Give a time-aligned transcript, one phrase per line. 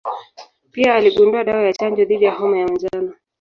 [0.71, 3.13] Pia aligundua dawa ya chanjo dhidi ya homa ya manjano.